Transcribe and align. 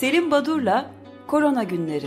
Selim 0.00 0.30
Badur'la 0.30 0.90
Korona 1.26 1.62
Günleri. 1.62 2.06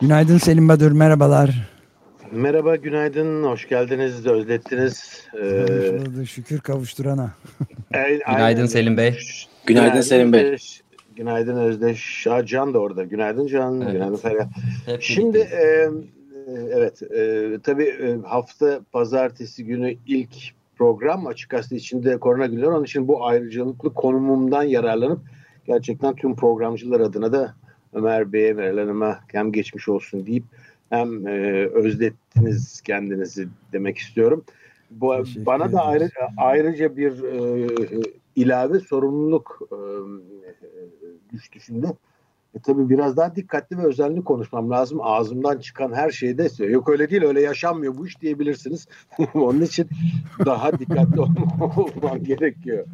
Günaydın 0.00 0.38
Selim 0.38 0.68
Badur, 0.68 0.92
merhabalar. 0.92 1.68
Merhaba, 2.32 2.76
günaydın, 2.76 3.44
hoş 3.44 3.68
geldiniz, 3.68 4.26
özlettiniz. 4.26 5.26
Ee, 5.42 6.26
şükür 6.26 6.60
kavuşturana. 6.60 7.30
günaydın 8.26 8.66
Selim 8.66 8.96
Bey. 8.96 9.10
Günaydın, 9.10 9.20
günaydın 9.66 10.00
Selim 10.00 10.32
Bey. 10.32 10.56
Günaydın 11.16 11.56
Özdeş. 11.56 12.26
Aa, 12.26 12.46
Can 12.46 12.74
da 12.74 12.78
orada. 12.78 13.04
Günaydın 13.04 13.46
Can. 13.46 13.80
Evet. 13.80 13.92
Günaydın 13.92 14.16
Ferhat. 14.16 14.48
Şimdi 15.00 15.38
e, 15.38 15.88
evet 16.48 17.02
e, 17.02 17.58
tabii 17.62 17.84
e, 17.84 18.16
hafta 18.24 18.80
pazartesi 18.92 19.64
günü 19.64 19.96
ilk 20.06 20.34
program 20.76 21.26
açık 21.26 21.50
gazete 21.50 21.76
içinde 21.76 22.16
korona 22.18 22.46
günleri. 22.46 22.68
Onun 22.68 22.84
için 22.84 23.08
bu 23.08 23.26
ayrıcalıklı 23.26 23.94
konumumdan 23.94 24.62
yararlanıp 24.62 25.20
gerçekten 25.66 26.14
tüm 26.14 26.36
programcılar 26.36 27.00
adına 27.00 27.32
da 27.32 27.54
Ömer 27.92 28.32
Bey'e, 28.32 28.52
Meral 28.52 28.78
Hanım'a 28.78 29.20
hem 29.26 29.52
geçmiş 29.52 29.88
olsun 29.88 30.26
deyip 30.26 30.44
hem 30.90 31.26
e, 31.26 31.66
özlettiniz 31.66 32.80
kendinizi 32.80 33.48
demek 33.72 33.98
istiyorum. 33.98 34.44
Bu, 34.90 35.24
bana 35.36 35.72
da 35.72 35.84
ayrı, 35.84 36.10
ayrıca 36.36 36.96
bir 36.96 37.22
e, 37.22 37.68
ilave 38.36 38.80
sorumluluk 38.80 39.68
e, 39.72 39.78
düştü 41.32 41.60
şimdi. 41.60 41.86
E, 42.54 42.58
tabii 42.62 42.88
biraz 42.88 43.16
daha 43.16 43.36
dikkatli 43.36 43.78
ve 43.78 43.86
özenli 43.86 44.24
konuşmam 44.24 44.70
lazım. 44.70 44.98
Ağzımdan 45.02 45.58
çıkan 45.58 45.92
her 45.92 46.10
şeyde 46.10 46.64
yok 46.64 46.88
öyle 46.88 47.10
değil 47.10 47.22
öyle 47.22 47.40
yaşanmıyor 47.40 47.96
bu 47.96 48.06
iş 48.06 48.20
diyebilirsiniz. 48.20 48.88
Onun 49.34 49.60
için 49.60 49.88
daha 50.46 50.78
dikkatli 50.78 51.20
olmam 51.76 52.24
gerekiyor. 52.24 52.86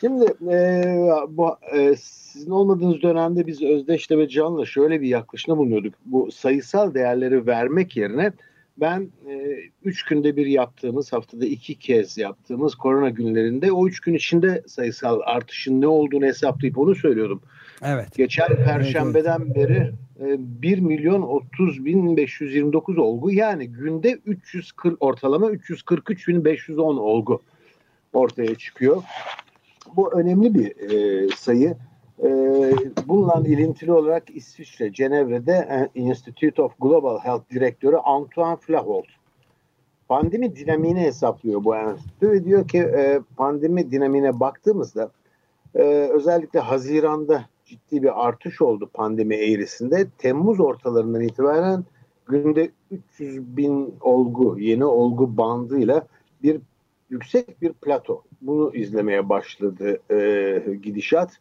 Şimdi 0.00 0.24
e, 0.50 0.84
bu 1.28 1.56
e, 1.76 1.96
sizin 1.96 2.50
olmadığınız 2.50 3.02
dönemde 3.02 3.46
biz 3.46 3.62
Özdeş'le 3.62 4.10
ve 4.10 4.28
Can'la 4.28 4.66
şöyle 4.66 5.00
bir 5.00 5.08
yaklaşımda 5.08 5.58
bulunuyorduk. 5.58 5.94
Bu 6.04 6.30
sayısal 6.32 6.94
değerleri 6.94 7.46
vermek 7.46 7.96
yerine 7.96 8.32
ben 8.80 9.08
e, 9.28 9.56
üç 9.84 10.02
günde 10.02 10.36
bir 10.36 10.46
yaptığımız, 10.46 11.12
haftada 11.12 11.46
iki 11.46 11.74
kez 11.74 12.18
yaptığımız 12.18 12.74
korona 12.74 13.10
günlerinde 13.10 13.72
o 13.72 13.88
üç 13.88 14.00
gün 14.00 14.14
içinde 14.14 14.62
sayısal 14.66 15.20
artışın 15.24 15.80
ne 15.80 15.86
olduğunu 15.86 16.24
hesaplayıp 16.24 16.78
onu 16.78 16.94
söylüyordum. 16.94 17.42
Evet. 17.84 18.16
Geçen 18.16 18.56
perşembeden 18.56 19.40
evet, 19.40 19.56
evet. 19.56 19.68
beri 20.20 20.32
e, 20.32 20.62
1 20.62 20.78
milyon 20.78 21.22
30 21.22 21.84
bin 21.84 22.16
529 22.16 22.98
olgu 22.98 23.30
yani 23.30 23.68
günde 23.68 24.12
340 24.26 25.02
ortalama 25.02 25.50
343 25.50 26.28
bin 26.28 26.44
510 26.44 26.96
olgu 26.96 27.42
ortaya 28.12 28.54
çıkıyor. 28.54 29.02
Bu 29.96 30.12
önemli 30.12 30.54
bir 30.54 30.90
e, 30.90 31.28
sayı. 31.36 31.76
E, 32.22 32.28
bununla 33.06 33.42
ilintili 33.46 33.92
olarak 33.92 34.30
İsviçre, 34.30 34.92
Cenevre'de 34.92 35.52
e, 35.52 36.00
Institute 36.00 36.62
of 36.62 36.72
Global 36.80 37.18
Health 37.18 37.50
Direktörü 37.50 37.96
Antoine 37.96 38.56
Flaholt 38.56 39.06
pandemi 40.08 40.56
dinamiğini 40.56 41.00
hesaplıyor 41.00 41.64
bu 41.64 41.76
enstitü 41.76 42.30
ve 42.30 42.44
diyor 42.44 42.68
ki 42.68 42.78
e, 42.78 43.20
pandemi 43.36 43.90
dinamiğine 43.90 44.40
baktığımızda 44.40 45.10
e, 45.74 45.82
özellikle 46.12 46.58
Haziran'da 46.58 47.44
ciddi 47.68 48.02
bir 48.02 48.26
artış 48.26 48.62
oldu 48.62 48.90
pandemi 48.94 49.34
eğrisinde. 49.34 50.06
Temmuz 50.18 50.60
ortalarından 50.60 51.20
itibaren 51.20 51.84
günde 52.26 52.70
300 52.90 53.56
bin 53.56 53.94
olgu, 54.00 54.60
yeni 54.60 54.84
olgu 54.84 55.36
bandıyla 55.36 56.06
bir 56.42 56.60
yüksek 57.10 57.62
bir 57.62 57.72
plato. 57.72 58.22
Bunu 58.42 58.74
izlemeye 58.74 59.28
başladı 59.28 59.98
e, 60.10 60.76
gidişat. 60.82 61.32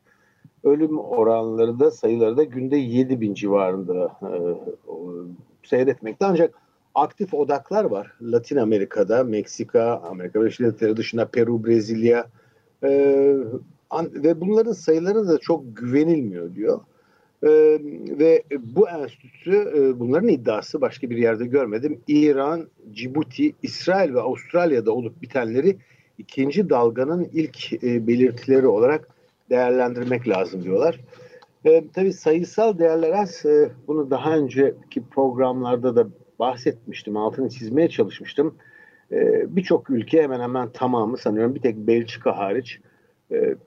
Ölüm 0.63 0.99
oranları 0.99 1.79
da 1.79 1.91
sayıları 1.91 2.38
da 2.38 2.44
günde 2.44 2.77
7 2.77 3.21
bin 3.21 3.33
civarında 3.33 4.19
e, 4.21 4.31
seyretmekte. 5.63 6.25
Ancak 6.25 6.55
aktif 6.95 7.33
odaklar 7.33 7.83
var. 7.83 8.13
Latin 8.21 8.57
Amerika'da, 8.57 9.23
Meksika, 9.23 10.01
Amerika 10.09 10.41
Birleşik 10.41 10.59
Devletleri 10.59 10.97
dışında 10.97 11.27
Peru, 11.27 11.65
Brezilya 11.65 12.27
e, 12.83 13.33
ve 13.93 14.41
bunların 14.41 14.71
sayıları 14.71 15.27
da 15.27 15.37
çok 15.37 15.77
güvenilmiyor 15.77 16.55
diyor. 16.55 16.79
Ee, 17.43 17.49
ve 18.19 18.43
bu 18.59 18.89
enstitü 18.89 19.71
e, 19.75 19.99
bunların 19.99 20.29
iddiası 20.29 20.81
başka 20.81 21.09
bir 21.09 21.17
yerde 21.17 21.45
görmedim. 21.45 22.01
İran, 22.07 22.67
Cibuti, 22.91 23.53
İsrail 23.63 24.13
ve 24.13 24.21
Avustralya'da 24.21 24.91
olup 24.91 25.21
bitenleri 25.21 25.77
ikinci 26.17 26.69
dalganın 26.69 27.29
ilk 27.33 27.83
e, 27.83 28.07
belirtileri 28.07 28.67
olarak 28.67 29.07
değerlendirmek 29.49 30.27
lazım 30.27 30.63
diyorlar. 30.63 30.99
E, 31.65 31.83
tabii 31.93 32.13
sayısal 32.13 32.79
değerler 32.79 33.11
az. 33.11 33.45
E, 33.45 33.71
bunu 33.87 34.11
daha 34.11 34.37
önceki 34.37 35.03
programlarda 35.11 35.95
da 35.95 36.07
bahsetmiştim, 36.39 37.17
altını 37.17 37.49
çizmeye 37.49 37.89
çalışmıştım. 37.89 38.55
E, 39.11 39.45
Birçok 39.55 39.89
ülke 39.89 40.23
hemen 40.23 40.39
hemen 40.39 40.69
tamamı 40.69 41.17
sanıyorum 41.17 41.55
bir 41.55 41.61
tek 41.61 41.77
Belçika 41.77 42.37
hariç 42.37 42.79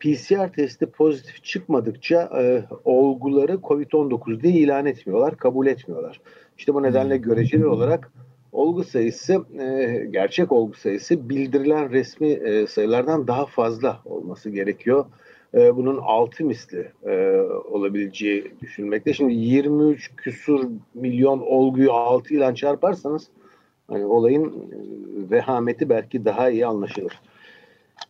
PCR 0.00 0.52
testi 0.52 0.86
pozitif 0.86 1.44
çıkmadıkça 1.44 2.30
e, 2.42 2.64
olguları 2.84 3.52
COVID-19 3.52 4.42
diye 4.42 4.54
ilan 4.54 4.86
etmiyorlar, 4.86 5.36
kabul 5.36 5.66
etmiyorlar. 5.66 6.20
İşte 6.58 6.74
bu 6.74 6.82
nedenle 6.82 7.16
hmm. 7.16 7.22
göreceli 7.22 7.66
olarak 7.66 8.12
olgu 8.52 8.84
sayısı, 8.84 9.44
e, 9.58 10.06
gerçek 10.10 10.52
olgu 10.52 10.74
sayısı 10.74 11.28
bildirilen 11.28 11.90
resmi 11.90 12.28
e, 12.28 12.66
sayılardan 12.66 13.26
daha 13.26 13.46
fazla 13.46 14.00
olması 14.04 14.50
gerekiyor. 14.50 15.04
E, 15.54 15.76
bunun 15.76 15.98
altı 15.98 16.44
misli 16.44 16.92
e, 17.06 17.40
olabileceği 17.70 18.52
düşünmekte. 18.60 19.14
Şimdi 19.14 19.34
23 19.34 20.10
küsur 20.16 20.68
milyon 20.94 21.40
olguyu 21.40 21.92
6 21.92 22.34
ile 22.34 22.54
çarparsanız 22.54 23.28
hani 23.88 24.04
olayın 24.06 24.44
e, 24.48 25.30
vehameti 25.30 25.88
belki 25.88 26.24
daha 26.24 26.50
iyi 26.50 26.66
anlaşılır. 26.66 27.20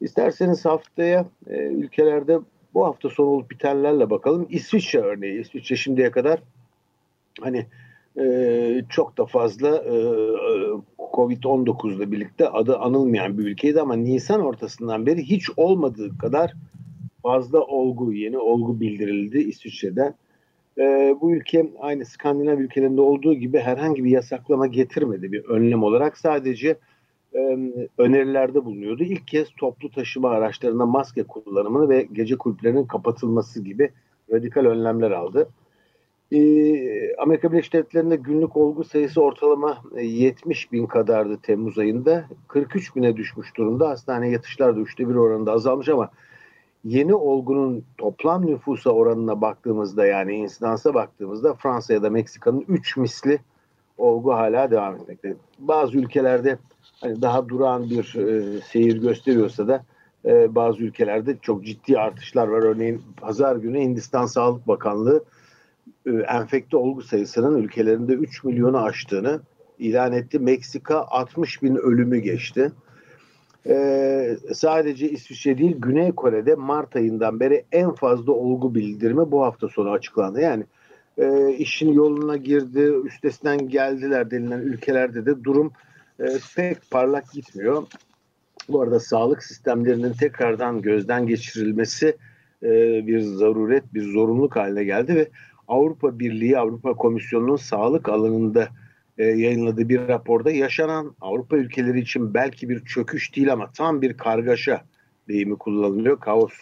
İsterseniz 0.00 0.64
haftaya 0.64 1.26
e, 1.46 1.56
ülkelerde 1.56 2.38
bu 2.74 2.86
hafta 2.86 3.08
sonu 3.08 3.28
olup 3.28 3.50
bitenlerle 3.50 4.10
bakalım. 4.10 4.46
İsviçre 4.50 5.00
örneği. 5.00 5.40
İsviçre 5.40 5.76
şimdiye 5.76 6.10
kadar 6.10 6.42
hani 7.40 7.66
e, 8.20 8.84
çok 8.88 9.18
da 9.18 9.26
fazla 9.26 9.76
e, 9.76 9.94
Covid-19 10.98 11.96
ile 11.96 12.12
birlikte 12.12 12.48
adı 12.48 12.78
anılmayan 12.78 13.38
bir 13.38 13.44
ülkeydi 13.44 13.80
ama 13.80 13.96
Nisan 13.96 14.40
ortasından 14.40 15.06
beri 15.06 15.22
hiç 15.22 15.50
olmadığı 15.56 16.18
kadar 16.18 16.54
fazla 17.22 17.60
olgu, 17.60 18.12
yeni 18.12 18.38
olgu 18.38 18.80
bildirildi 18.80 19.38
İsviçre'den. 19.38 20.14
E, 20.78 21.14
bu 21.20 21.32
ülke 21.32 21.70
aynı 21.80 22.04
Skandinav 22.04 22.58
ülkelerinde 22.58 23.00
olduğu 23.00 23.34
gibi 23.34 23.58
herhangi 23.58 24.04
bir 24.04 24.10
yasaklama 24.10 24.66
getirmedi 24.66 25.32
bir 25.32 25.44
önlem 25.44 25.82
olarak. 25.82 26.18
Sadece 26.18 26.76
önerilerde 27.98 28.64
bulunuyordu. 28.64 29.02
İlk 29.02 29.26
kez 29.26 29.48
toplu 29.58 29.90
taşıma 29.90 30.30
araçlarında 30.30 30.86
maske 30.86 31.22
kullanımını 31.22 31.88
ve 31.88 32.08
gece 32.12 32.36
kulüplerinin 32.36 32.86
kapatılması 32.86 33.64
gibi 33.64 33.90
radikal 34.32 34.64
önlemler 34.64 35.10
aldı. 35.10 35.48
Ee, 36.32 37.16
Amerika 37.16 37.52
Birleşik 37.52 37.72
Devletleri'nde 37.72 38.16
günlük 38.16 38.56
olgu 38.56 38.84
sayısı 38.84 39.22
ortalama 39.22 39.78
70 40.02 40.72
bin 40.72 40.86
kadardı 40.86 41.38
Temmuz 41.42 41.78
ayında. 41.78 42.24
43 42.48 42.96
bine 42.96 43.16
düşmüş 43.16 43.56
durumda. 43.56 43.88
Hastane 43.88 44.30
yatışlar 44.30 44.76
da 44.76 44.80
üçte 44.80 45.08
bir 45.08 45.14
oranında 45.14 45.52
azalmış 45.52 45.88
ama 45.88 46.10
yeni 46.84 47.14
olgunun 47.14 47.84
toplam 47.98 48.46
nüfusa 48.46 48.90
oranına 48.90 49.40
baktığımızda 49.40 50.06
yani 50.06 50.36
insidansa 50.36 50.94
baktığımızda 50.94 51.54
Fransa 51.54 51.94
ya 51.94 52.02
da 52.02 52.10
Meksika'nın 52.10 52.64
3 52.68 52.96
misli 52.96 53.38
olgu 54.00 54.32
hala 54.32 54.70
devam 54.70 54.94
etmekte. 54.94 55.34
Bazı 55.58 55.98
ülkelerde 55.98 56.58
hani 57.00 57.22
daha 57.22 57.48
durağan 57.48 57.90
bir 57.90 58.14
e, 58.14 58.60
seyir 58.60 59.00
gösteriyorsa 59.00 59.68
da 59.68 59.84
e, 60.24 60.54
bazı 60.54 60.82
ülkelerde 60.82 61.36
çok 61.42 61.64
ciddi 61.64 61.98
artışlar 61.98 62.48
var. 62.48 62.62
Örneğin 62.62 63.02
pazar 63.16 63.56
günü 63.56 63.80
Hindistan 63.80 64.26
Sağlık 64.26 64.68
Bakanlığı 64.68 65.24
e, 66.06 66.10
enfekte 66.10 66.76
olgu 66.76 67.02
sayısının 67.02 67.62
ülkelerinde 67.62 68.12
3 68.12 68.44
milyonu 68.44 68.78
aştığını 68.78 69.40
ilan 69.78 70.12
etti. 70.12 70.38
Meksika 70.38 71.04
60 71.08 71.62
bin 71.62 71.76
ölümü 71.76 72.18
geçti. 72.18 72.72
Ee, 73.66 74.36
sadece 74.54 75.10
İsviçre 75.10 75.58
değil 75.58 75.76
Güney 75.78 76.12
Kore'de 76.12 76.54
Mart 76.54 76.96
ayından 76.96 77.40
beri 77.40 77.64
en 77.72 77.94
fazla 77.94 78.32
olgu 78.32 78.74
bildirimi 78.74 79.30
bu 79.30 79.42
hafta 79.42 79.68
sonu 79.68 79.90
açıklandı. 79.90 80.40
Yani 80.40 80.64
e, 81.20 81.54
işin 81.54 81.92
yoluna 81.92 82.36
girdi, 82.36 82.80
üstesinden 83.04 83.68
geldiler 83.68 84.30
denilen 84.30 84.60
ülkelerde 84.60 85.26
de 85.26 85.44
durum 85.44 85.72
e, 86.20 86.24
pek 86.56 86.90
parlak 86.90 87.32
gitmiyor. 87.32 87.86
Bu 88.68 88.82
arada 88.82 89.00
sağlık 89.00 89.42
sistemlerinin 89.42 90.12
tekrardan 90.12 90.82
gözden 90.82 91.26
geçirilmesi 91.26 92.16
e, 92.62 92.70
bir 93.06 93.20
zaruret, 93.20 93.94
bir 93.94 94.12
zorunluluk 94.12 94.56
haline 94.56 94.84
geldi 94.84 95.14
ve 95.14 95.28
Avrupa 95.68 96.18
Birliği, 96.18 96.58
Avrupa 96.58 96.94
Komisyonu'nun 96.94 97.56
sağlık 97.56 98.08
alanında 98.08 98.68
e, 99.18 99.24
yayınladığı 99.24 99.88
bir 99.88 100.08
raporda 100.08 100.50
yaşanan 100.50 101.14
Avrupa 101.20 101.56
ülkeleri 101.56 102.00
için 102.00 102.34
belki 102.34 102.68
bir 102.68 102.84
çöküş 102.84 103.36
değil 103.36 103.52
ama 103.52 103.70
tam 103.72 104.02
bir 104.02 104.16
kargaşa 104.16 104.84
deyimi 105.28 105.58
kullanılıyor. 105.58 106.20
Kaos 106.20 106.52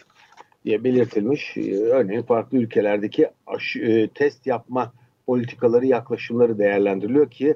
diye 0.64 0.84
belirtilmiş. 0.84 1.56
E, 1.56 1.76
örneğin 1.76 2.22
farklı 2.22 2.58
ülkelerdeki 2.58 3.28
aşı, 3.46 3.78
e, 3.78 4.08
test 4.08 4.46
yapma 4.46 4.93
politikaları, 5.26 5.87
yaklaşımları 5.87 6.58
değerlendiriliyor 6.58 7.31
ki 7.31 7.55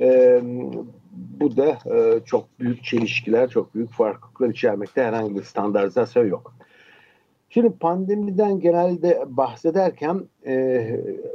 e, 0.00 0.40
bu 1.12 1.56
da 1.56 1.78
e, 1.94 2.20
çok 2.24 2.60
büyük 2.60 2.84
çelişkiler, 2.84 3.48
çok 3.50 3.74
büyük 3.74 3.90
farklılıklar 3.90 4.48
içermekte 4.48 5.02
herhangi 5.02 5.36
bir 5.36 5.42
standartizasyon 5.42 6.26
yok. 6.26 6.54
Şimdi 7.50 7.70
pandemiden 7.78 8.60
genelde 8.60 9.24
bahsederken 9.26 10.20
e, 10.46 10.86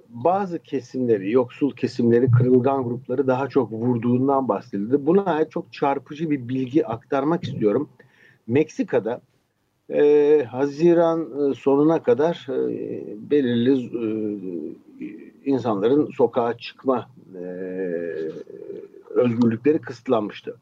bazı 0.09 0.59
kesimleri, 0.59 1.31
yoksul 1.31 1.75
kesimleri, 1.75 2.31
kırılgan 2.31 2.83
grupları 2.83 3.27
daha 3.27 3.49
çok 3.49 3.71
vurduğundan 3.71 4.47
bahsedildi. 4.47 5.05
Buna 5.05 5.49
çok 5.49 5.73
çarpıcı 5.73 6.29
bir 6.29 6.47
bilgi 6.49 6.87
aktarmak 6.87 7.43
istiyorum. 7.43 7.89
Meksika'da 8.47 9.21
e, 9.93 10.45
Haziran 10.51 11.51
sonuna 11.57 12.03
kadar 12.03 12.47
e, 12.49 13.03
belirli 13.31 13.85
e, 13.85 14.05
insanların 15.45 16.09
sokağa 16.17 16.57
çıkma 16.57 17.09
e, 17.35 17.45
özgürlükleri 19.09 19.81
kısıtlanmıştı. 19.81 20.55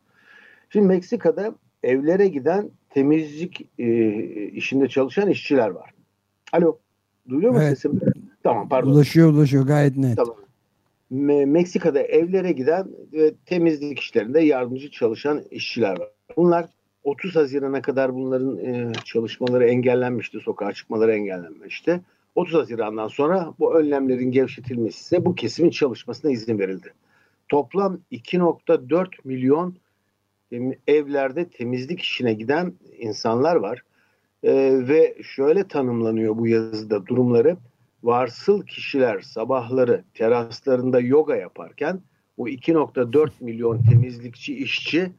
Şimdi 0.70 0.88
Meksika'da 0.88 1.56
evlere 1.84 2.28
giden 2.28 2.70
temizlik 2.90 3.70
e, 3.80 4.14
işinde 4.48 4.88
çalışan 4.88 5.30
işçiler 5.30 5.70
var. 5.70 5.90
Alo, 6.54 6.78
duyuyor 7.30 7.52
musun 7.52 7.66
evet. 7.66 7.78
sesim? 7.80 8.02
Tamam 8.44 8.70
pardon. 8.70 8.92
Ulaşıyor 8.92 9.34
ulaşıyor 9.34 9.68
gayet 9.68 9.98
net. 9.98 10.18
Tamam. 10.18 10.36
Me 11.10 11.46
Meksika'da 11.46 12.02
evlere 12.02 12.52
giden 12.52 12.88
ve 13.14 13.34
temizlik 13.46 14.00
işlerinde 14.00 14.40
yardımcı 14.40 14.92
çalışan 14.92 15.42
işçiler 15.52 16.00
var. 16.00 16.10
Bunlar 16.38 16.66
30 17.04 17.36
Haziran'a 17.36 17.82
kadar 17.82 18.16
bunların 18.16 18.58
e, 18.58 18.94
çalışmaları 19.04 19.66
engellenmişti, 19.66 20.40
sokağa 20.40 20.74
çıkmaları 20.74 21.14
engellenmişti. 21.14 22.02
30 22.36 22.54
Haziran'dan 22.54 23.08
sonra 23.08 23.54
bu 23.60 23.76
önlemlerin 23.76 24.32
gevşetilmesi 24.32 25.00
ise 25.00 25.26
bu 25.26 25.36
kesimin 25.36 25.70
çalışmasına 25.70 26.32
izin 26.32 26.60
verildi. 26.60 26.94
Toplam 27.50 28.00
2.4 28.12 29.08
milyon 29.24 29.76
evlerde 30.88 31.50
temizlik 31.50 32.02
işine 32.02 32.34
giden 32.34 32.74
insanlar 33.00 33.56
var. 33.56 33.82
Ee, 34.44 34.80
ve 34.88 35.16
şöyle 35.24 35.68
tanımlanıyor 35.68 36.38
bu 36.38 36.48
yazıda 36.48 37.08
durumları. 37.08 37.58
Varsıl 38.04 38.66
kişiler 38.66 39.22
sabahları 39.22 40.04
teraslarında 40.14 41.00
yoga 41.00 41.36
yaparken 41.36 42.02
bu 42.38 42.50
2.4 42.50 43.30
milyon 43.40 43.84
temizlikçi 43.84 44.56
işçi 44.56 45.12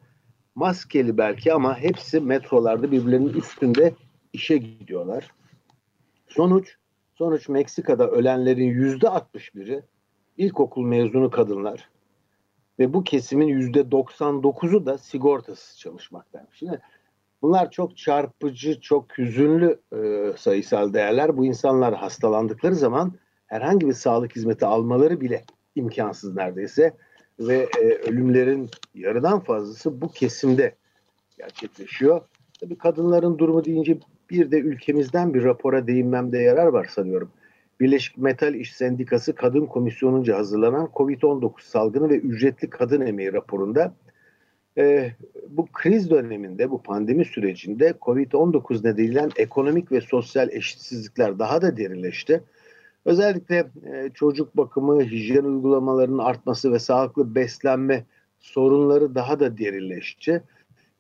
maskeli 0.55 1.19
belki 1.19 1.53
ama 1.53 1.79
hepsi 1.79 2.21
metrolarda 2.21 2.93
birbirlerinin 2.93 3.33
üstünde 3.33 3.95
işe 4.33 4.57
gidiyorlar. 4.57 5.31
Sonuç 6.29 6.77
sonuç 7.15 7.49
Meksika'da 7.49 8.11
ölenlerin 8.11 8.65
yüzde 8.65 9.07
61'i 9.07 9.83
ilkokul 10.37 10.85
mezunu 10.87 11.31
kadınlar 11.31 11.89
ve 12.79 12.95
bu 12.95 13.05
kesimin 13.05 13.49
yüzde 13.49 13.81
99'u 13.81 14.87
da 14.87 14.99
sigortasız 14.99 15.79
çalışmaktaymış. 15.79 16.59
Şimdi 16.59 16.81
bunlar 17.43 17.71
çok 17.71 17.97
çarpıcı, 17.97 18.81
çok 18.81 19.19
hüzünlü 19.19 19.81
e, 19.93 20.33
sayısal 20.37 20.95
değerler. 20.95 21.37
Bu 21.37 21.45
insanlar 21.45 21.95
hastalandıkları 21.95 22.75
zaman 22.75 23.13
herhangi 23.47 23.87
bir 23.87 23.93
sağlık 23.93 24.37
hizmeti 24.37 24.67
almaları 24.67 25.21
bile 25.21 25.45
imkansız 25.75 26.37
neredeyse 26.37 26.97
ve 27.41 27.69
e, 27.81 28.11
ölümlerin 28.11 28.71
yarıdan 28.95 29.41
fazlası 29.41 30.01
bu 30.01 30.09
kesimde 30.09 30.75
gerçekleşiyor. 31.39 32.21
Tabii 32.61 32.79
kadınların 32.79 33.39
durumu 33.39 33.65
deyince 33.65 33.99
bir 34.31 34.51
de 34.51 34.59
ülkemizden 34.59 35.35
bir 35.35 35.45
rapora 35.45 35.87
değinmemde 35.87 36.39
yarar 36.39 36.67
var 36.67 36.85
sanıyorum. 36.85 37.31
Birleşik 37.81 38.19
Metal 38.19 38.55
İş 38.55 38.73
Sendikası 38.73 39.35
Kadın 39.35 39.67
Komisyonu'nca 39.67 40.39
hazırlanan 40.39 40.87
COVID-19 40.95 41.51
salgını 41.63 42.11
ve 42.11 42.17
ücretli 42.17 42.71
kadın 42.71 43.01
emeği 43.01 43.33
raporunda 43.33 43.95
e, 44.79 45.13
bu 45.49 45.67
kriz 45.67 46.11
döneminde, 46.11 46.71
bu 46.71 46.83
pandemi 46.83 47.25
sürecinde 47.25 47.95
COVID-19 48.01 48.87
nedeniyle 48.87 49.29
ekonomik 49.37 49.93
ve 49.93 50.01
sosyal 50.01 50.51
eşitsizlikler 50.53 51.39
daha 51.39 51.63
da 51.63 51.77
derinleşti. 51.77 52.41
Özellikle 53.05 53.71
e, 53.93 54.11
çocuk 54.15 54.57
bakımı, 54.57 55.03
hijyen 55.03 55.45
uygulamalarının 55.45 56.19
artması 56.19 56.73
ve 56.73 56.79
sağlıklı 56.79 57.35
beslenme 57.35 58.05
sorunları 58.39 59.15
daha 59.15 59.41
da 59.41 59.59
derinleşti. 59.59 60.43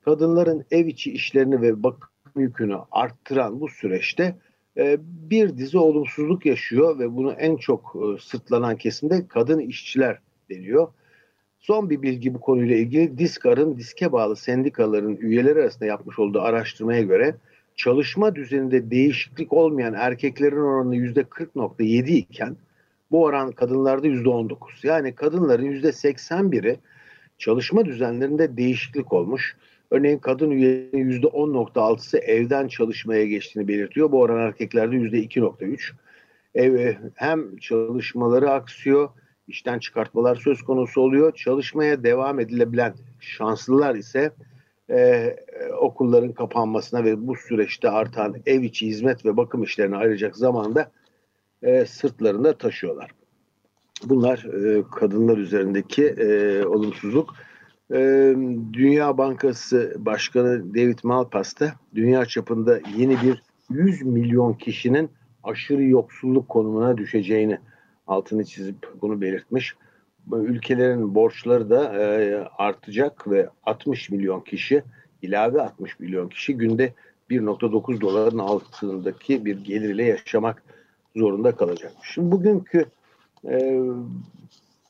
Kadınların 0.05 0.65
ev 0.71 0.87
içi 0.87 1.13
işlerini 1.13 1.63
ve 1.63 1.83
bakım 1.83 2.11
yükünü 2.37 2.77
arttıran 2.91 3.61
bu 3.61 3.69
süreçte 3.69 4.37
e, 4.77 4.99
bir 5.31 5.57
dizi 5.57 5.79
olumsuzluk 5.79 6.47
yaşıyor 6.47 6.99
ve 6.99 7.17
bunu 7.17 7.33
en 7.33 7.57
çok 7.57 7.97
e, 7.97 8.21
sırtlanan 8.21 8.77
kesimde 8.77 9.29
kadın 9.29 9.59
işçiler 9.59 10.19
deniyor. 10.51 10.89
Son 11.59 11.91
bir 11.91 12.03
bilgi 12.03 12.35
bu 12.35 12.41
konuyla 12.41 12.77
ilgili 12.77 13.19
Diskar'ın 13.19 13.77
diske 13.77 14.13
bağlı 14.13 14.37
sendikaların 14.37 15.17
üyeleri 15.17 15.61
arasında 15.61 15.85
yapmış 15.85 16.19
olduğu 16.19 16.41
araştırmaya 16.41 17.03
göre 17.03 17.35
çalışma 17.77 18.35
düzeninde 18.35 18.91
değişiklik 18.91 19.53
olmayan 19.53 19.95
erkeklerin 19.95 20.57
oranı 20.57 20.97
%40.7 20.97 22.11
iken 22.11 22.57
bu 23.11 23.23
oran 23.23 23.53
kadınlarda 23.53 24.07
%19. 24.07 24.57
Yani 24.83 25.15
kadınların 25.15 25.73
%81'i 25.73 26.79
çalışma 27.39 27.85
düzenlerinde 27.85 28.57
değişiklik 28.57 29.13
olmuş. 29.13 29.57
Örneğin 29.91 30.19
kadın 30.19 30.51
üyelerinin 30.51 31.21
%10.6'sı 31.21 32.19
evden 32.19 32.69
çalışmaya 32.69 33.27
geçtiğini 33.27 33.69
belirtiyor. 33.69 34.13
Bu 34.13 34.21
oran 34.21 34.47
erkeklerde 34.47 34.97
%2.3. 34.97 35.93
Ev, 36.55 36.95
hem 37.15 37.57
çalışmaları 37.57 38.51
aksıyor, 38.51 39.09
işten 39.49 39.79
çıkartmalar 39.79 40.37
söz 40.37 40.63
konusu 40.63 41.01
oluyor. 41.01 41.33
Çalışmaya 41.33 42.05
devam 42.05 42.41
edilebilen 42.41 42.95
şanslılar 43.21 43.95
ise 43.95 44.31
e, 44.91 45.37
okulların 45.81 46.33
kapanmasına 46.33 47.05
ve 47.05 47.27
bu 47.27 47.37
süreçte 47.37 47.91
artan 47.91 48.35
ev 48.47 48.63
içi 48.63 48.87
hizmet 48.87 49.25
ve 49.25 49.37
bakım 49.37 49.63
işlerine 49.63 49.97
ayıracak 49.97 50.37
zamanda 50.37 50.91
e, 51.63 51.87
sırtlarında 51.87 52.59
taşıyorlar. 52.59 53.11
Bunlar 54.05 54.39
e, 54.39 54.83
kadınlar 54.93 55.39
üzerindeki 55.39 56.07
e, 56.07 56.65
olumsuzluk. 56.67 57.35
Ee, 57.93 58.35
Dünya 58.73 59.19
Bankası 59.19 59.95
Başkanı 59.99 60.75
David 60.75 60.99
Malpass 61.03 61.61
da 61.61 61.73
dünya 61.95 62.27
çapında 62.27 62.81
yeni 62.97 63.17
bir 63.23 63.43
100 63.71 64.03
milyon 64.03 64.53
kişinin 64.53 65.11
aşırı 65.43 65.85
yoksulluk 65.85 66.49
konumuna 66.49 66.97
düşeceğini 66.99 67.59
altını 68.07 68.45
çizip 68.45 68.77
bunu 69.03 69.21
belirtmiş. 69.21 69.77
Ülkelerin 70.33 71.15
borçları 71.15 71.71
da 71.71 72.03
e, 72.03 72.35
artacak 72.59 73.31
ve 73.31 73.49
60 73.65 74.11
milyon 74.11 74.41
kişi 74.41 74.83
ilave 75.23 75.63
60 75.63 76.01
milyon 76.01 76.29
kişi 76.29 76.57
günde 76.57 76.93
1.9 77.31 78.01
doların 78.01 78.39
altındaki 78.39 79.45
bir 79.45 79.65
gelir 79.65 79.89
ile 79.89 80.05
yaşamak 80.05 80.63
zorunda 81.17 81.57
kalacak. 81.57 81.93
Şimdi 82.03 82.33
bugünkü 82.33 82.85
e, 83.49 83.81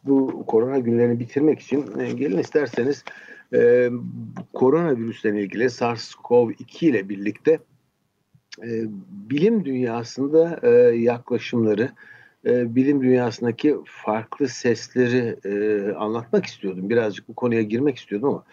bu 0.05 0.45
korona 0.47 0.79
günlerini 0.79 1.21
bitirmek 1.21 1.61
için 1.61 1.99
e, 1.99 2.13
gelin 2.13 2.39
isterseniz 2.39 3.05
e, 3.55 3.91
koronavirüsle 4.53 5.43
ilgili 5.43 5.65
SARS-CoV-2 5.65 6.87
ile 6.87 7.09
birlikte 7.09 7.59
e, 8.63 8.69
bilim 9.31 9.65
dünyasında 9.65 10.61
e, 10.63 10.71
yaklaşımları, 10.97 11.93
e, 12.47 12.75
bilim 12.75 13.03
dünyasındaki 13.03 13.77
farklı 13.85 14.49
sesleri 14.49 15.37
e, 15.45 15.93
anlatmak 15.93 16.47
istiyordum. 16.47 16.91
Birazcık 16.91 17.29
bu 17.29 17.35
konuya 17.35 17.63
girmek 17.63 17.97
istiyordum 17.97 18.29
ama 18.29 18.45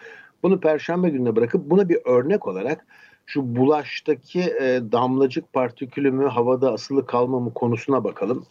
bunu 0.42 0.60
perşembe 0.60 1.08
gününe 1.08 1.36
bırakıp 1.36 1.70
buna 1.70 1.88
bir 1.88 1.98
örnek 2.04 2.46
olarak 2.46 2.86
şu 3.26 3.56
bulaştaki 3.56 4.40
e, 4.40 4.80
damlacık 4.92 5.52
partikülü 5.52 6.10
mü 6.10 6.26
havada 6.26 6.72
asılı 6.72 7.06
kalma 7.06 7.40
mı 7.40 7.54
konusuna 7.54 8.04
bakalım. 8.04 8.46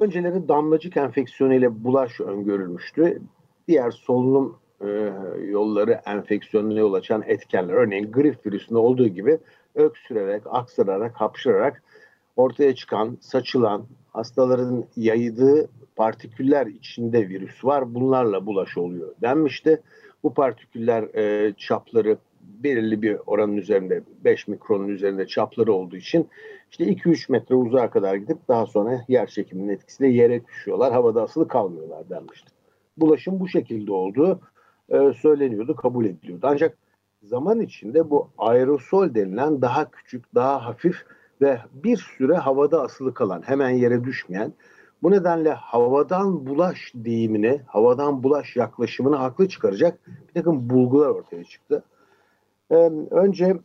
Önceleri 0.00 0.48
damlacık 0.48 0.96
enfeksiyonu 0.96 1.54
ile 1.54 1.84
bulaş 1.84 2.20
öngörülmüştü. 2.20 3.22
Diğer 3.68 3.90
solunum 3.90 4.58
e, 4.80 5.12
yolları 5.50 6.00
enfeksiyonuna 6.06 6.78
yol 6.78 6.92
açan 6.92 7.22
etkenler 7.26 7.74
örneğin 7.74 8.12
grip 8.12 8.46
virüsünde 8.46 8.78
olduğu 8.78 9.08
gibi 9.08 9.38
öksürerek, 9.74 10.42
aksırarak, 10.46 11.20
hapşırarak 11.20 11.82
ortaya 12.36 12.74
çıkan, 12.74 13.18
saçılan, 13.20 13.86
hastaların 14.18 14.84
yaydığı 14.96 15.68
partiküller 15.96 16.66
içinde 16.66 17.28
virüs 17.28 17.64
var. 17.64 17.94
Bunlarla 17.94 18.46
bulaş 18.46 18.78
oluyor 18.78 19.14
denmişti. 19.22 19.82
Bu 20.22 20.34
partiküller 20.34 21.02
e, 21.02 21.54
çapları 21.56 22.18
belirli 22.40 23.02
bir 23.02 23.18
oranın 23.26 23.56
üzerinde 23.56 24.02
5 24.24 24.48
mikronun 24.48 24.88
üzerinde 24.88 25.26
çapları 25.26 25.72
olduğu 25.72 25.96
için 25.96 26.28
işte 26.70 26.84
2-3 26.84 27.32
metre 27.32 27.54
uzağa 27.54 27.90
kadar 27.90 28.14
gidip 28.14 28.48
daha 28.48 28.66
sonra 28.66 29.04
yer 29.08 29.26
çekiminin 29.26 29.68
etkisiyle 29.68 30.10
yere 30.10 30.46
düşüyorlar. 30.46 30.92
Havada 30.92 31.22
asılı 31.22 31.48
kalmıyorlar 31.48 32.10
denmişti. 32.10 32.50
bulaşım 32.96 33.40
bu 33.40 33.48
şekilde 33.48 33.92
olduğu 33.92 34.40
e, 34.88 35.12
söyleniyordu, 35.12 35.76
kabul 35.76 36.04
ediliyordu. 36.04 36.46
Ancak 36.50 36.78
zaman 37.22 37.60
içinde 37.60 38.10
bu 38.10 38.28
aerosol 38.38 39.14
denilen 39.14 39.62
daha 39.62 39.90
küçük, 39.90 40.34
daha 40.34 40.66
hafif 40.66 41.04
ve 41.40 41.58
bir 41.72 41.96
süre 41.96 42.34
havada 42.34 42.82
asılı 42.82 43.14
kalan, 43.14 43.42
hemen 43.42 43.70
yere 43.70 44.04
düşmeyen, 44.04 44.52
bu 45.02 45.10
nedenle 45.10 45.50
havadan 45.50 46.46
bulaş 46.46 46.92
deyimini, 46.94 47.60
havadan 47.66 48.22
bulaş 48.22 48.56
yaklaşımını 48.56 49.16
haklı 49.16 49.48
çıkaracak 49.48 49.98
bir 50.28 50.34
takım 50.34 50.70
bulgular 50.70 51.08
ortaya 51.08 51.44
çıktı. 51.44 51.82
Önce 53.10 53.56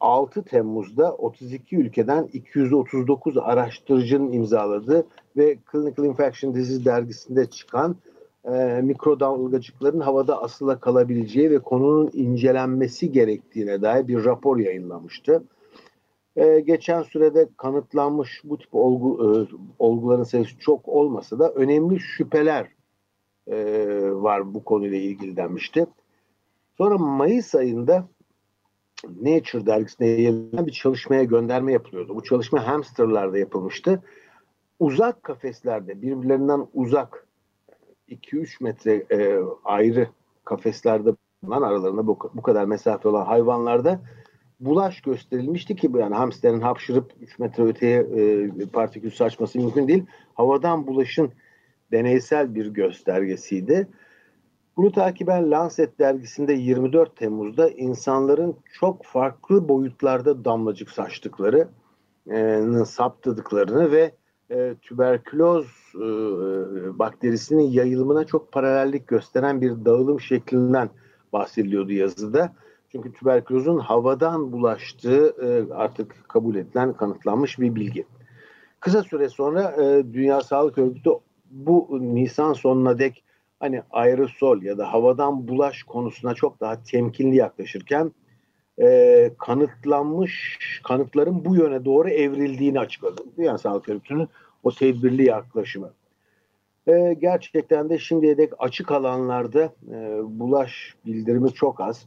6 0.00 0.42
Temmuz'da 0.42 1.14
32 1.14 1.76
ülkeden 1.76 2.28
239 2.32 3.38
araştırıcının 3.38 4.32
imzaladığı 4.32 5.06
ve 5.36 5.58
Clinical 5.72 6.06
Infection 6.06 6.54
Disease 6.54 6.84
dergisinde 6.84 7.46
çıkan 7.46 7.96
e, 8.44 8.80
mikrodalgacıkların 8.82 10.00
havada 10.00 10.42
asıla 10.42 10.80
kalabileceği 10.80 11.50
ve 11.50 11.58
konunun 11.58 12.10
incelenmesi 12.12 13.12
gerektiğine 13.12 13.82
dair 13.82 14.08
bir 14.08 14.24
rapor 14.24 14.58
yayınlamıştı. 14.58 15.42
E, 16.36 16.60
geçen 16.60 17.02
sürede 17.02 17.48
kanıtlanmış 17.56 18.40
bu 18.44 18.58
tip 18.58 18.74
olgu, 18.74 19.24
e, 19.24 19.48
olguların 19.78 20.22
sayısı 20.22 20.58
çok 20.58 20.88
olmasa 20.88 21.38
da 21.38 21.52
önemli 21.52 22.00
şüpheler 22.00 22.68
e, 23.46 23.56
var 24.12 24.54
bu 24.54 24.64
konuyla 24.64 24.98
ilgili 24.98 25.36
denmişti. 25.36 25.86
Sonra 26.78 26.98
Mayıs 26.98 27.54
ayında 27.54 28.08
Nature 29.04 29.66
dergisine 29.66 30.06
yayınlanan 30.06 30.66
bir 30.66 30.72
çalışmaya 30.72 31.24
gönderme 31.24 31.72
yapılıyordu. 31.72 32.16
Bu 32.16 32.22
çalışma 32.22 32.66
hamsterlarda 32.66 33.38
yapılmıştı. 33.38 34.02
Uzak 34.78 35.22
kafeslerde 35.22 36.02
birbirlerinden 36.02 36.66
uzak 36.74 37.26
2-3 38.08 38.64
metre 38.64 39.06
e, 39.10 39.40
ayrı 39.64 40.08
kafeslerde 40.44 41.10
bulunan 41.42 41.62
aralarında 41.62 42.06
bu, 42.06 42.18
bu 42.34 42.42
kadar 42.42 42.64
mesafe 42.64 43.08
olan 43.08 43.26
hayvanlarda 43.26 44.00
bulaş 44.60 45.00
gösterilmişti 45.00 45.76
ki 45.76 45.90
yani 45.98 46.14
hamsterin 46.14 46.60
hapşırıp 46.60 47.12
3 47.20 47.38
metre 47.38 47.64
öteye 47.64 48.00
e, 48.00 48.50
partikül 48.72 49.10
saçması 49.10 49.58
mümkün 49.58 49.88
değil. 49.88 50.04
Havadan 50.34 50.86
bulaşın 50.86 51.32
deneysel 51.92 52.54
bir 52.54 52.66
göstergesiydi. 52.66 53.88
Bunu 54.76 54.92
takiben 54.92 55.50
Lancet 55.50 55.98
dergisinde 55.98 56.52
24 56.52 57.16
Temmuz'da 57.16 57.68
insanların 57.70 58.56
çok 58.80 59.04
farklı 59.04 59.68
boyutlarda 59.68 60.44
damlacık 60.44 60.90
saçtıkları, 60.90 61.68
e, 62.30 62.62
saptadıklarını 62.86 63.92
ve 63.92 64.12
e, 64.50 64.74
tüberküloz 64.82 65.66
e, 65.94 66.08
bakterisinin 66.98 67.70
yayılımına 67.70 68.24
çok 68.24 68.52
paralellik 68.52 69.08
gösteren 69.08 69.60
bir 69.60 69.84
dağılım 69.84 70.20
şeklinden 70.20 70.90
bahsediliyordu 71.32 71.92
yazıda. 71.92 72.52
Çünkü 72.92 73.12
tüberkülozun 73.12 73.78
havadan 73.78 74.52
bulaştığı 74.52 75.34
e, 75.42 75.74
artık 75.74 76.28
kabul 76.28 76.54
edilen, 76.54 76.92
kanıtlanmış 76.92 77.58
bir 77.58 77.74
bilgi. 77.74 78.06
Kısa 78.80 79.02
süre 79.02 79.28
sonra 79.28 79.62
e, 79.62 80.12
Dünya 80.12 80.40
Sağlık 80.40 80.78
Örgütü 80.78 81.10
bu 81.50 81.98
Nisan 82.00 82.52
sonuna 82.52 82.98
dek 82.98 83.24
hani 83.60 83.82
aerosol 83.90 84.62
ya 84.62 84.78
da 84.78 84.92
havadan 84.92 85.48
bulaş 85.48 85.82
konusuna 85.82 86.34
çok 86.34 86.60
daha 86.60 86.82
temkinli 86.82 87.36
yaklaşırken 87.36 88.12
e, 88.82 89.30
kanıtlanmış 89.38 90.58
kanıtların 90.84 91.44
bu 91.44 91.56
yöne 91.56 91.84
doğru 91.84 92.08
evrildiğini 92.08 92.80
açıkladı. 92.80 93.22
Dünya 93.38 93.58
Sağlık 93.58 93.88
Örgütü'nün 93.88 94.28
o 94.62 94.70
tedbirli 94.72 95.24
yaklaşımı. 95.24 95.92
Gerçekten 97.18 97.90
de 97.90 97.98
şimdiye 97.98 98.38
dek 98.38 98.52
açık 98.58 98.92
alanlarda 98.92 99.72
bulaş 100.22 100.94
bildirimi 101.06 101.52
çok 101.52 101.80
az. 101.80 102.06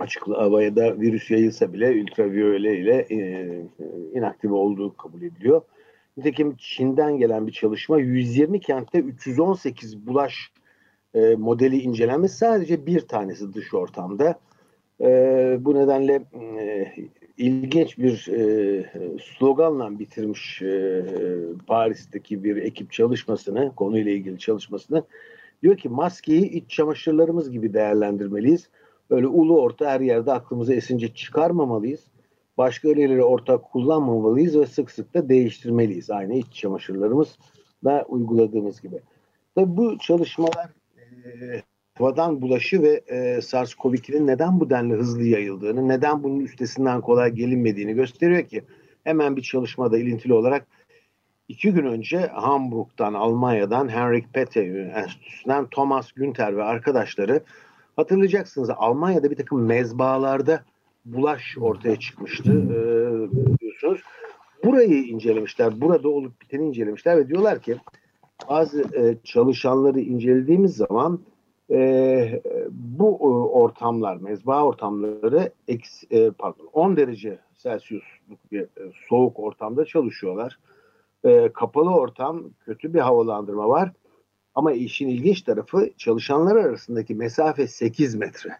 Açık 0.00 0.28
havaya 0.28 0.76
virüs 0.76 1.30
yayılsa 1.30 1.72
bile 1.72 2.02
ultraviyole 2.02 2.78
ile 2.78 3.06
e, 3.10 3.18
inaktif 4.14 4.50
olduğu 4.50 4.96
kabul 4.96 5.22
ediliyor. 5.22 5.62
Nitekim 6.16 6.56
Çin'den 6.56 7.18
gelen 7.18 7.46
bir 7.46 7.52
çalışma 7.52 7.98
120 7.98 8.60
kentte 8.60 8.98
318 8.98 10.06
bulaş 10.06 10.52
e, 11.14 11.34
modeli 11.34 11.78
incelenmiş. 11.78 12.32
Sadece 12.32 12.86
bir 12.86 13.00
tanesi 13.00 13.54
dış 13.54 13.74
ortamda. 13.74 14.40
E, 15.00 15.06
bu 15.60 15.74
nedenle 15.74 16.22
e, 16.40 16.86
ilginç 17.36 17.98
bir 17.98 18.28
e, 18.28 18.84
sloganla 19.38 19.98
bitirmiş 19.98 20.62
e, 20.62 21.02
Paris'teki 21.66 22.44
bir 22.44 22.56
ekip 22.56 22.92
çalışmasını, 22.92 23.72
konuyla 23.76 24.12
ilgili 24.12 24.38
çalışmasını. 24.38 25.04
Diyor 25.62 25.76
ki 25.76 25.88
maskeyi 25.88 26.50
iç 26.50 26.70
çamaşırlarımız 26.70 27.50
gibi 27.50 27.74
değerlendirmeliyiz. 27.74 28.68
Öyle 29.10 29.26
ulu 29.26 29.60
orta 29.60 29.90
her 29.90 30.00
yerde 30.00 30.32
aklımıza 30.32 30.74
esince 30.74 31.14
çıkarmamalıyız 31.14 32.00
başka 32.60 32.88
öyleleri 32.88 33.24
ortak 33.24 33.62
kullanmamalıyız 33.62 34.58
ve 34.58 34.66
sık 34.66 34.90
sık 34.90 35.14
da 35.14 35.28
değiştirmeliyiz. 35.28 36.10
Aynı 36.10 36.34
iç 36.34 36.46
çamaşırlarımız 36.52 37.38
da 37.84 38.04
uyguladığımız 38.08 38.80
gibi. 38.80 39.00
Tabii 39.54 39.76
bu 39.76 39.98
çalışmalar 39.98 40.68
e, 42.00 42.42
bulaşı 42.42 42.82
ve 42.82 43.02
e, 43.06 43.16
SARS-CoV-2'nin 43.40 44.26
neden 44.26 44.60
bu 44.60 44.70
denli 44.70 44.94
hızlı 44.94 45.22
yayıldığını, 45.22 45.88
neden 45.88 46.22
bunun 46.22 46.40
üstesinden 46.40 47.00
kolay 47.00 47.30
gelinmediğini 47.30 47.94
gösteriyor 47.94 48.44
ki 48.44 48.62
hemen 49.04 49.36
bir 49.36 49.42
çalışmada 49.42 49.98
ilintili 49.98 50.32
olarak 50.32 50.66
iki 51.48 51.72
gün 51.72 51.86
önce 51.86 52.18
Hamburg'dan, 52.18 53.14
Almanya'dan 53.14 53.88
Henrik 53.88 54.34
Pette 54.34 54.60
Enstitüsü'nden 54.94 55.66
Thomas 55.66 56.12
Günther 56.12 56.56
ve 56.56 56.64
arkadaşları 56.64 57.40
hatırlayacaksınız 58.00 58.70
Almanya'da 58.76 59.30
bir 59.30 59.36
takım 59.36 59.66
mezbalarda 59.66 60.64
bulaş 61.04 61.58
ortaya 61.60 61.96
çıkmıştı 61.96 62.50
e, 62.52 62.80
biliyorsunuz. 63.34 64.00
Burayı 64.64 65.02
incelemişler, 65.02 65.80
burada 65.80 66.08
olup 66.08 66.40
biteni 66.40 66.66
incelemişler 66.66 67.16
ve 67.16 67.28
diyorlar 67.28 67.60
ki 67.60 67.76
bazı 68.48 68.82
e, 68.82 69.16
çalışanları 69.24 70.00
incelediğimiz 70.00 70.76
zaman 70.76 71.20
e, 71.70 72.42
bu 72.70 73.18
e, 73.20 73.26
ortamlar, 73.58 74.16
mezba 74.16 74.64
ortamları 74.64 75.52
eks, 75.68 76.04
e, 76.10 76.30
pardon 76.30 76.68
10 76.72 76.96
derece 76.96 77.38
Celsius'luk 77.58 78.52
bir 78.52 78.60
e, 78.60 78.92
soğuk 79.08 79.38
ortamda 79.38 79.84
çalışıyorlar. 79.84 80.58
E, 81.24 81.52
kapalı 81.52 81.90
ortam, 81.90 82.42
kötü 82.64 82.94
bir 82.94 83.00
havalandırma 83.00 83.68
var. 83.68 83.92
Ama 84.54 84.72
işin 84.72 85.08
ilginç 85.08 85.42
tarafı 85.42 85.90
çalışanlar 85.96 86.56
arasındaki 86.56 87.14
mesafe 87.14 87.66
8 87.66 88.14
metre. 88.14 88.50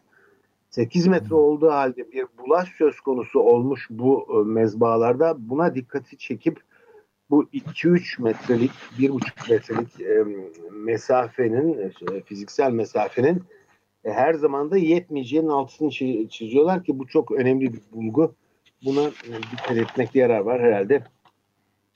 8 0.70 1.06
metre 1.06 1.34
olduğu 1.34 1.70
halde 1.70 2.12
bir 2.12 2.26
bulaş 2.38 2.68
söz 2.78 3.00
konusu 3.00 3.40
olmuş 3.40 3.86
bu 3.90 4.26
e, 4.30 4.48
mezbalarda 4.48 5.36
buna 5.38 5.74
dikkati 5.74 6.18
çekip 6.18 6.60
bu 7.30 7.44
2-3 7.44 8.22
metrelik, 8.22 8.70
1,5 8.98 9.52
metrelik 9.52 10.00
e, 10.00 10.24
mesafenin, 10.72 11.78
e, 11.78 12.20
fiziksel 12.20 12.72
mesafenin 12.72 13.42
e, 14.04 14.12
her 14.12 14.34
zaman 14.34 14.70
da 14.70 14.76
yetmeyeceğinin 14.76 15.48
altını 15.48 15.90
çiziyorlar 16.28 16.84
ki 16.84 16.98
bu 16.98 17.06
çok 17.06 17.32
önemli 17.32 17.72
bir 17.72 17.80
bulgu. 17.92 18.34
Buna 18.84 19.02
e, 19.02 19.32
dikkat 19.52 19.76
etmekte 19.76 20.18
yarar 20.18 20.40
var 20.40 20.60
herhalde. 20.60 21.02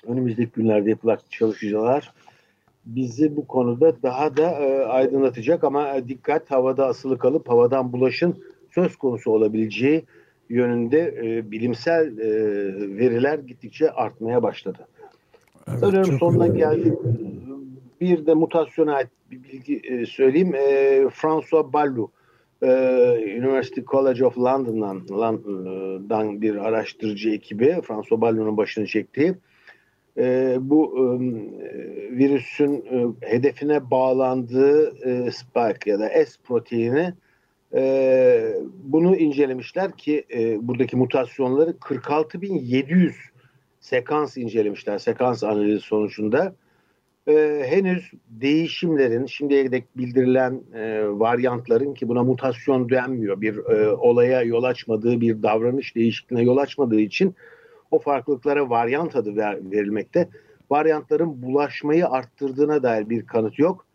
Önümüzdeki 0.06 0.52
günlerde 0.52 0.90
yapılacak 0.90 1.30
çalışacaklar 1.30 2.12
bizi 2.86 3.36
bu 3.36 3.46
konuda 3.46 4.02
daha 4.02 4.36
da 4.36 4.50
e, 4.50 4.84
aydınlatacak 4.84 5.64
ama 5.64 6.08
dikkat 6.08 6.50
havada 6.50 6.86
asılı 6.86 7.18
kalıp 7.18 7.48
havadan 7.48 7.92
bulaşın 7.92 8.36
söz 8.74 8.96
konusu 8.96 9.30
olabileceği 9.30 10.04
yönünde 10.48 11.14
e, 11.24 11.50
bilimsel 11.50 12.18
e, 12.18 12.28
veriler 12.98 13.38
gittikçe 13.38 13.90
artmaya 13.90 14.42
başladı. 14.42 14.78
Evet, 15.68 15.78
Sanıyorum 15.80 16.18
sonuna 16.18 16.46
geldik. 16.46 16.92
Bir 18.00 18.26
de 18.26 18.34
mutasyona 18.34 18.94
ait 18.94 19.08
bir 19.30 19.42
bilgi 19.42 19.76
e, 19.76 20.06
söyleyeyim. 20.06 20.54
E, 20.54 21.08
François 21.10 21.72
Ballou 21.72 22.10
e, 22.62 22.68
University 23.38 23.80
College 23.80 24.24
of 24.24 24.38
London'dan 24.38 25.08
London'dan 25.10 26.42
bir 26.42 26.56
araştırıcı 26.56 27.30
ekibi 27.30 27.80
François 27.82 28.20
Ballou'nun 28.20 28.56
başını 28.56 28.86
çektiği 28.86 29.34
e, 30.18 30.56
bu 30.60 30.94
e, 30.96 31.02
virüsün 32.18 32.84
e, 32.90 33.28
hedefine 33.28 33.90
bağlandığı 33.90 35.08
e, 35.08 35.30
spike 35.30 35.90
ya 35.90 35.98
da 35.98 36.08
S 36.08 36.32
proteini 36.44 37.14
e, 37.74 38.54
bunu 38.84 39.16
incelemişler 39.16 39.96
ki 39.96 40.24
e, 40.34 40.68
buradaki 40.68 40.96
mutasyonları 40.96 41.70
46.700 41.70 43.12
sekans 43.80 44.36
incelemişler. 44.36 44.98
Sekans 44.98 45.44
analizi 45.44 45.80
sonucunda. 45.80 46.54
E, 47.28 47.64
henüz 47.66 48.10
değişimlerin, 48.28 49.26
şimdiye 49.26 49.72
dek 49.72 49.84
bildirilen 49.96 50.60
e, 50.74 51.04
varyantların 51.04 51.94
ki 51.94 52.08
buna 52.08 52.22
mutasyon 52.22 52.90
denmiyor, 52.90 53.40
bir 53.40 53.56
e, 53.56 53.90
olaya 53.90 54.42
yol 54.42 54.62
açmadığı, 54.62 55.20
bir 55.20 55.42
davranış 55.42 55.96
değişikliğine 55.96 56.44
yol 56.44 56.56
açmadığı 56.56 57.00
için 57.00 57.34
o 57.94 57.98
farklılıklara 57.98 58.70
varyant 58.70 59.16
adı 59.16 59.36
ver, 59.36 59.70
verilmekte. 59.70 60.28
Varyantların 60.70 61.42
bulaşmayı 61.42 62.08
arttırdığına 62.08 62.82
dair 62.82 63.10
bir 63.10 63.26
kanıt 63.26 63.58
yok. 63.58 63.86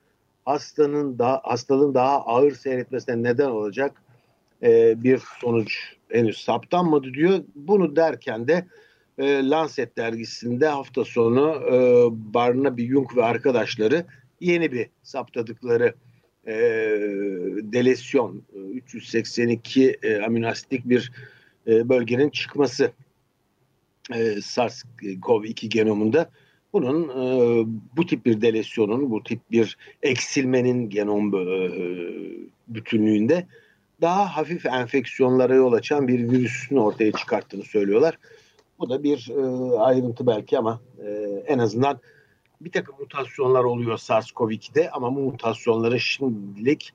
hastanın 0.46 1.20
daha 1.20 1.42
hastalığın 1.44 1.94
daha 1.94 2.22
ağır 2.22 2.52
seyretmesine 2.52 3.24
neden 3.24 3.50
olacak 3.50 4.02
e, 4.64 5.04
bir 5.04 5.22
sonuç 5.42 5.96
henüz 6.10 6.38
saptanmadı 6.38 7.14
diyor. 7.14 7.40
Bunu 7.56 7.96
derken 7.96 8.48
de 8.48 8.66
e, 9.18 9.50
Lancet 9.50 9.98
dergisinde 9.98 10.68
hafta 10.68 11.06
sonu 11.06 11.56
e, 11.72 11.76
Barnaby 12.34 12.88
Jung 12.88 13.18
ve 13.18 13.24
arkadaşları 13.24 14.06
yeni 14.40 14.72
bir 14.72 14.90
saptadıkları 15.04 15.94
e, 16.48 16.54
delesyon 17.62 18.44
382 18.74 19.98
e, 20.04 20.22
aminoasitlik 20.22 20.90
bir 20.90 21.12
e, 21.68 21.90
bölgenin 21.90 22.30
çıkması 22.30 22.92
e, 24.14 24.42
SARS-CoV-2 24.42 25.68
genomunda 25.68 26.30
bunun 26.74 27.10
e, 27.10 27.66
bu 27.98 28.06
tip 28.06 28.26
bir 28.26 28.42
delesyonun, 28.42 29.12
bu 29.12 29.24
tip 29.24 29.52
bir 29.52 29.78
eksilmenin 30.04 30.90
genom 30.90 31.36
e, 31.36 31.72
bütünlüğünde 32.68 33.48
daha 34.02 34.38
hafif 34.38 34.66
enfeksiyonlara 34.66 35.56
yol 35.56 35.74
açan 35.74 36.08
bir 36.08 36.32
virüsün 36.32 36.76
ortaya 36.76 37.12
çıkarttığını 37.12 37.64
söylüyorlar. 37.64 38.18
Bu 38.80 38.90
da 38.90 39.04
bir 39.04 39.30
e, 39.30 39.76
ayrıntı 39.78 40.28
belki 40.28 40.58
ama 40.58 40.82
e, 41.06 41.10
en 41.48 41.60
azından 41.60 42.00
bir 42.62 42.72
takım 42.72 42.96
mutasyonlar 43.00 43.64
oluyor 43.64 43.98
SARS-CoV-2'de 43.98 44.92
ama 44.92 45.16
bu 45.16 45.20
mutasyonları 45.20 46.00
şimdilik 46.00 46.94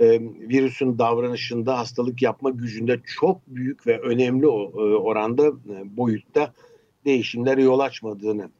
e, 0.00 0.20
virüsün 0.20 0.98
davranışında 0.98 1.78
hastalık 1.78 2.22
yapma 2.22 2.50
gücünde 2.50 3.00
çok 3.20 3.46
büyük 3.46 3.86
ve 3.86 4.00
önemli 4.00 4.46
o, 4.46 4.62
e, 4.62 4.96
oranda 4.96 5.46
e, 5.46 5.96
boyutta 5.96 6.52
değişimlere 7.04 7.62
yol 7.62 7.78
açmadığını 7.78 8.50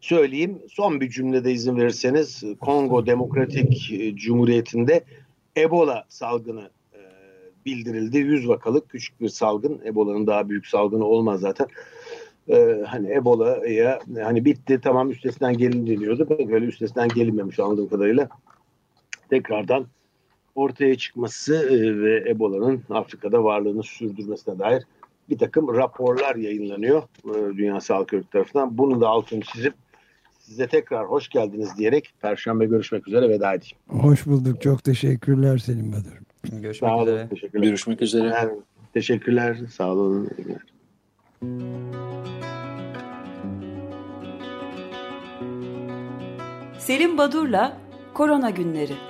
söyleyeyim. 0.00 0.58
Son 0.68 1.00
bir 1.00 1.10
cümlede 1.10 1.52
izin 1.52 1.76
verirseniz 1.76 2.44
Kongo 2.60 3.06
Demokratik 3.06 3.92
e, 3.92 4.16
Cumhuriyeti'nde 4.16 5.04
Ebola 5.56 6.04
salgını 6.08 6.70
e, 6.94 7.00
bildirildi. 7.66 8.18
100 8.18 8.48
vakalık 8.48 8.88
küçük 8.88 9.20
bir 9.20 9.28
salgın. 9.28 9.80
Ebola'nın 9.86 10.26
daha 10.26 10.48
büyük 10.48 10.66
salgını 10.66 11.04
olmaz 11.04 11.40
zaten. 11.40 11.66
Ee, 12.48 12.84
hani 12.86 13.12
Ebola'ya 13.12 14.00
hani 14.22 14.44
bitti 14.44 14.80
tamam 14.82 15.10
üstesinden 15.10 15.58
gelin 15.58 15.86
deniyordu. 15.86 16.28
Böyle 16.50 16.66
üstesinden 16.66 17.08
gelinmemiş 17.08 17.58
anladığım 17.58 17.88
kadarıyla. 17.88 18.28
Tekrardan 19.30 19.86
ortaya 20.54 20.94
çıkması 20.94 21.54
e, 21.54 22.00
ve 22.02 22.30
Ebola'nın 22.30 22.82
Afrika'da 22.90 23.44
varlığını 23.44 23.82
sürdürmesine 23.82 24.58
dair 24.58 24.82
bir 25.30 25.38
takım 25.38 25.74
raporlar 25.74 26.36
yayınlanıyor 26.36 27.02
e, 27.24 27.56
Dünya 27.56 27.80
Sağlık 27.80 28.12
Örgütü 28.14 28.30
tarafından. 28.30 28.78
Bunu 28.78 29.00
da 29.00 29.08
altını 29.08 29.40
çizip 29.40 29.74
size 30.38 30.66
tekrar 30.66 31.06
hoş 31.06 31.28
geldiniz 31.28 31.76
diyerek 31.78 32.14
Perşembe 32.20 32.66
görüşmek 32.66 33.08
üzere 33.08 33.28
veda 33.28 33.54
edeyim. 33.54 33.76
Hoş 33.88 34.26
bulduk. 34.26 34.62
Çok 34.62 34.84
teşekkürler 34.84 35.58
Selim 35.58 35.92
Badur. 35.92 36.20
Görüşmek 36.60 36.90
Sağ 36.90 37.02
üzere. 37.02 37.28
Teşekkürler. 37.28 37.64
Görüşmek 37.64 38.02
üzere. 38.02 38.28
Yani, 38.28 38.52
teşekkürler. 38.94 39.56
Sağ 39.70 39.92
olun. 39.92 40.28
Selim 46.78 47.18
Badur'la 47.18 47.76
Korona 48.14 48.50
Günleri 48.50 49.09